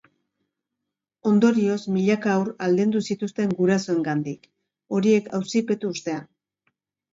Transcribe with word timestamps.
Ondorioz, 1.31 1.77
milaka 1.97 2.31
haur 2.37 2.49
aldendu 2.69 3.03
zituzten 3.09 3.55
gurasoengandik, 3.61 4.51
horiek 4.99 5.33
auzipetu 5.43 5.95
ostean. 5.95 6.29